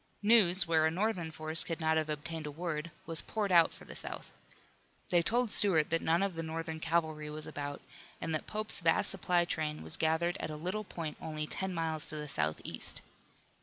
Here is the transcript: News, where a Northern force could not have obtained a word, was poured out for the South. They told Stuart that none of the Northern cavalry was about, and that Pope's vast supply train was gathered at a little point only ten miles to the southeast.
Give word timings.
News, 0.23 0.65
where 0.67 0.87
a 0.87 0.89
Northern 0.89 1.29
force 1.29 1.63
could 1.63 1.79
not 1.79 1.95
have 1.95 2.09
obtained 2.09 2.47
a 2.47 2.51
word, 2.51 2.89
was 3.05 3.21
poured 3.21 3.51
out 3.51 3.71
for 3.71 3.85
the 3.85 3.95
South. 3.95 4.31
They 5.09 5.21
told 5.21 5.51
Stuart 5.51 5.91
that 5.91 6.01
none 6.01 6.23
of 6.23 6.33
the 6.33 6.41
Northern 6.41 6.79
cavalry 6.79 7.29
was 7.29 7.45
about, 7.45 7.83
and 8.19 8.33
that 8.33 8.47
Pope's 8.47 8.79
vast 8.81 9.11
supply 9.11 9.45
train 9.45 9.83
was 9.83 9.97
gathered 9.97 10.37
at 10.39 10.49
a 10.49 10.55
little 10.55 10.85
point 10.85 11.17
only 11.21 11.45
ten 11.45 11.71
miles 11.71 12.09
to 12.09 12.15
the 12.15 12.27
southeast. 12.27 13.03